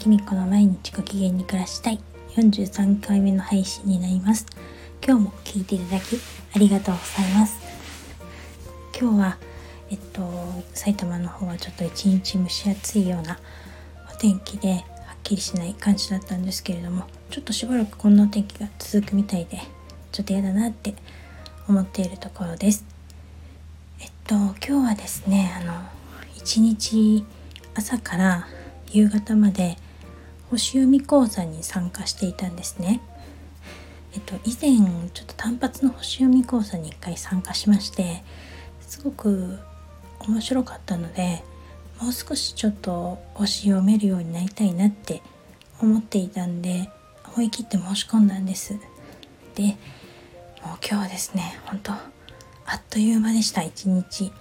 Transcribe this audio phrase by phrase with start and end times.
[0.00, 2.00] きみこの毎日ご機嫌に暮らしたい。
[2.34, 4.46] 43回目の配信になります。
[5.06, 6.18] 今日も聞いていただき
[6.54, 7.58] ありがとうございます。
[8.98, 9.36] 今日は
[9.90, 10.22] えっと
[10.72, 13.38] 埼玉の方はちょっと一日蒸し暑いような
[14.10, 14.82] お天気ではっ
[15.22, 19.58] きりしない感じだったんですけれどもちょっとしばらくこんなお天気が続くみたいで
[20.12, 20.94] ちょっと嫌だなって
[21.68, 22.86] 思っているところです。
[24.00, 25.74] えっと今日はですねあの
[26.38, 27.22] 一日
[27.74, 28.48] 朝から
[28.92, 29.76] 夕方まで
[30.50, 33.00] 星読み講座に参加していたんですね。
[34.12, 34.76] えっと、以前
[35.14, 38.24] ちょっと単発の星読み講座に一回参加しまして
[38.80, 39.56] すごく
[40.26, 41.44] 面白かったので
[42.00, 45.22] もう少しちょっと星読めるようになりたいなって
[45.80, 46.90] 思っていたんで
[47.36, 48.74] 思い切って申し込んだんです。
[49.54, 49.76] でもう
[50.64, 52.00] 今日はですね本当あ
[52.76, 54.32] っという間でした一日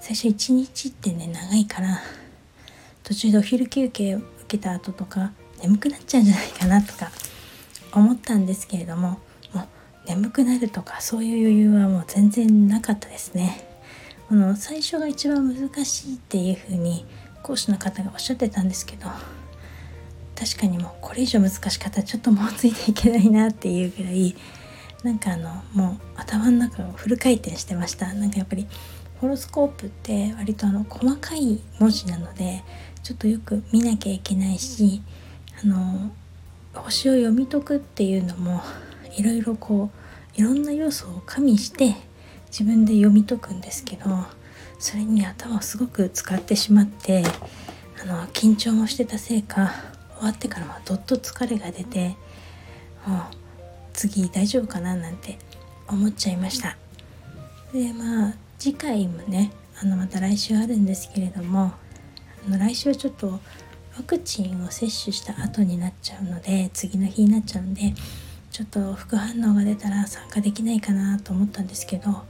[0.00, 2.00] 最初一日ってね長いから
[3.04, 5.32] 途中でお昼休憩受けた後とか
[5.64, 7.10] 眠くなっちゃうんじゃないかなとか
[7.92, 9.18] 思ったんですけれども
[9.54, 13.66] もう眠くなるとかそういう余裕はもう全然なかったですね。
[14.28, 17.06] この最初が一番難しいっていう風に
[17.42, 19.06] 講師の方がおっしゃってたんですけど
[20.34, 24.34] 確かにもうこれ以上難しかったらちょっともうついていけないなっていうぐらい
[25.02, 28.66] なんかあのもう頭の中をフル回転してましたなんかやっぱり
[29.20, 32.64] ホロスコープって割とあの細かい文字なので
[33.02, 35.02] ちょっとよく見なきゃいけないし
[35.62, 36.10] あの
[36.74, 38.62] 星を読み解くっていうのも
[39.16, 39.90] いろいろこ
[40.36, 41.94] ういろんな要素を加味して
[42.46, 44.04] 自分で読み解くんですけど
[44.78, 47.22] それに頭をすごく使ってしまって
[48.02, 49.72] あの緊張もしてたせいか
[50.18, 52.16] 終わってからはどっと疲れが出て
[53.06, 53.20] もう
[53.92, 55.38] 次大丈夫かななんて
[55.88, 56.76] 思っちゃいました。
[57.72, 59.52] でまあ次回もね
[59.82, 61.72] あのまた来週あるんですけれども
[62.46, 63.40] あの来週はちょっと
[63.96, 67.94] ワクチンを接種した後になっちゃうので次の日になっちゃうんで
[68.50, 72.24] ちょっと副反応が出たら参加できないかなと思ったんですけど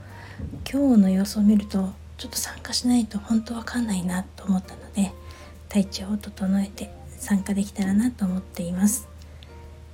[0.69, 5.11] 今日の様子を見るとちょっと参加しないと本当わかんないなと思ったので
[5.69, 9.07] 体調を整えて参加できたらなと思っています。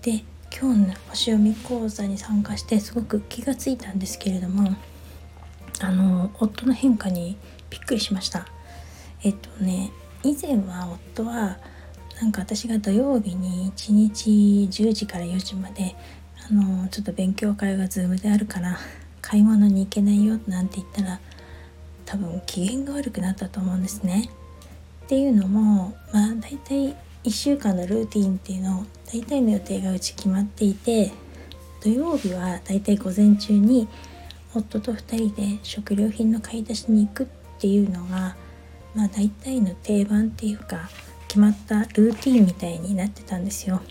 [0.01, 0.23] で
[0.53, 4.75] 今日の星読み講座に参加してすごく気がついたんですけれども
[5.79, 7.37] あの夫の変化に
[7.69, 8.45] びっくりしました。
[9.23, 9.91] えっとね
[10.23, 11.57] 以前は夫は
[12.21, 14.29] なんか私が土曜日に1日
[14.69, 15.95] 10時から4時まで
[16.49, 18.77] あのちょっと勉強会が Zoom であるから
[19.21, 21.19] 買い物に行けないよなんて言ったら
[22.05, 24.29] 多分機嫌が悪くなったと思うんですね。
[25.05, 31.11] っていうのもまあ大体1週間のルーティンっていうのを大体の予定がうち決まっていて
[31.81, 33.87] 土曜日は大体午前中に
[34.53, 37.27] 夫と2人で食料品の買い出しに行くっ
[37.59, 38.35] ていうのが
[38.95, 40.89] まあ大体の定番っていうか
[41.27, 43.81] 決まったルーティンみたいになってたんですよ。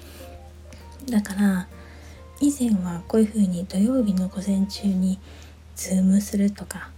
[1.09, 1.69] だから
[2.41, 5.19] 以前はこういう風に土曜日の午前中に
[5.77, 6.91] ズームするとか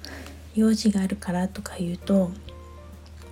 [0.54, 2.30] 用事があるからとか言うと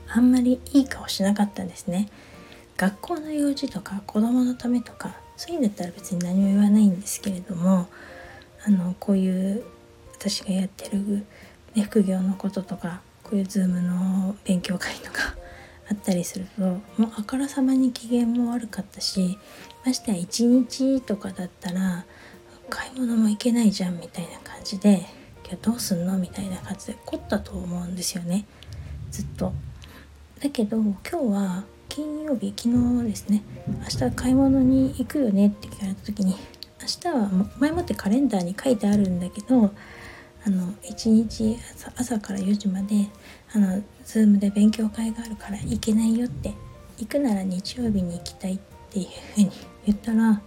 [0.09, 2.09] あんまりいい顔しなかったんですね。
[2.77, 7.89] 学校の用事とか子供のためとかそういうんだったら別に何も言わないんですけれども
[8.67, 9.65] あのこういう
[10.15, 11.27] 私がやってる、
[11.75, 15.37] ね、副業のこととかこういう Zoom の勉強会とか
[15.89, 19.39] あったりするともうあからさまに機嫌も悪かったし
[19.87, 22.05] ましてや1日とかだったら
[22.69, 25.07] 買い物も行けないじゃんみたいな感じで
[25.45, 28.47] 今日どうすんのみたいな感じで凝ったと思うんですよね
[29.11, 29.53] ずっと。
[30.43, 36.37] だけど今日は金曜日昨日ですね明日買い物に行くよねって聞かれた時に
[36.81, 39.71] 明日は前もってカレンダーに書いてあるんだけど
[40.47, 41.59] あの1日
[41.97, 43.09] 朝から4時まで
[43.53, 46.55] あの Zoom で勉強会があるから行けないよって
[46.99, 48.59] 行くなら日曜日に行きたいっ
[48.91, 49.51] ていうふうに
[49.87, 50.41] 言ったら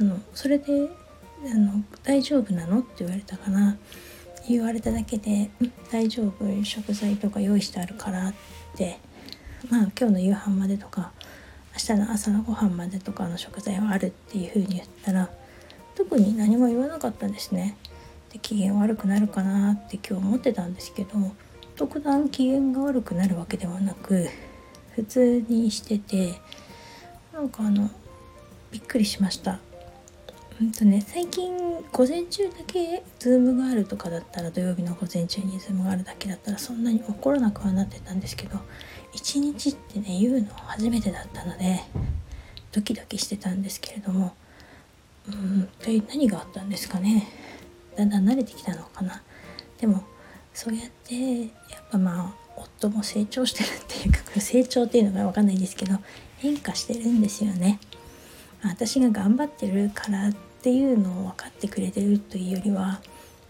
[0.00, 0.88] あのそれで
[1.50, 3.76] あの「大丈夫なの?」って言われたかな
[4.48, 5.50] 言われただけで
[5.92, 8.34] 「大丈夫食材とか用意してあるから」っ
[8.76, 8.98] て
[9.68, 11.12] まあ今日の夕飯までとか
[11.74, 15.30] 明日の朝のご飯までとかの食材はあるっていうふうに言ったら
[15.94, 17.76] 特に何も言わなかったんですね。
[18.32, 21.10] で機嫌悪くなるかなって今日思ってたんですけど
[21.76, 24.28] 特段機嫌が悪くなるわけではなく
[24.94, 26.34] 普通にしてて
[27.32, 27.90] なんかあの
[28.72, 29.60] びっくりしました。
[30.60, 31.56] うんとね、最近
[31.92, 38.58] 午前中だけズームがあるとかだったら土曜日の午前中にズームがあるだけだったらそんなに怒らなくはなってたんですけど
[39.12, 41.84] 一日ってね言うの初めてだったので
[42.72, 44.34] ドキドキしてたんですけれども
[45.28, 47.28] うん一体何があったんですかね
[47.98, 49.20] だんだん慣れてきたのかな
[49.80, 50.04] でも
[50.54, 51.50] そうやってやっ
[51.90, 55.96] ぱまあ夫も成長してるっていうか成長っていうのが分かんないんですけど
[56.38, 57.80] 変化してるんですよね。
[58.62, 63.00] 私が頑張ってるからっていうのを分かってくれてるというよりは、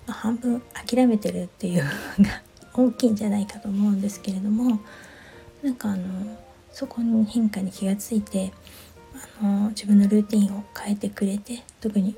[0.06, 1.84] まあ、半分諦めてるっていう
[2.18, 2.42] のが
[2.74, 4.78] 大きいんじゃないかと思うんですけれども
[5.62, 6.38] なんかあの
[6.72, 8.52] そこに変化に気がついて
[9.40, 12.14] あの自分のルーティンを変えてくれて特に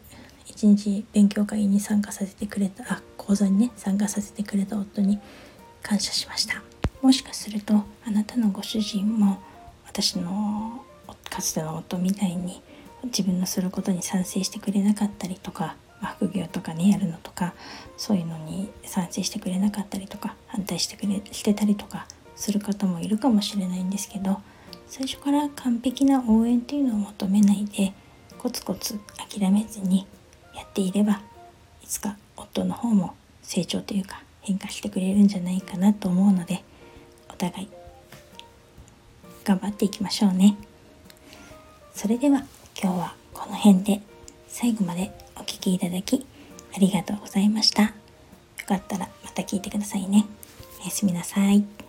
[0.60, 5.18] 一日勉強会に参加させてくれたあ講座にね参加させてくれた夫に
[5.82, 6.62] 感謝しました。
[7.00, 9.40] もしかするとあなたのご主人も
[9.86, 10.84] 私の
[11.30, 12.60] かつての夫みたいに
[13.04, 15.76] 自分のすることに賛成してくれなかったりとか
[16.18, 17.54] 副業とかねやるのとか
[17.96, 24.42] そういうのに賛成してくれなかったりとか反対してくれしてたりとかする方もいるかもしれないんですけど
[24.86, 27.94] 最初から完璧な応援っていうのを求めないで
[28.36, 30.06] コツコツ諦めずに
[30.54, 31.20] やっていれば
[31.82, 36.62] いつか夫の方も成長というか変化してくれるんじゃないかなと思うので
[37.28, 37.68] お互い
[39.44, 40.56] 頑張っていきましょうね。
[41.94, 42.44] それでは
[42.80, 44.00] 今日はこの辺で
[44.48, 46.26] 最後までお聴きいただき
[46.74, 47.82] ありがとうございました。
[47.82, 47.90] よ
[48.66, 50.26] かったらまた聞いてくださいね。
[50.80, 51.79] おやすみなさい。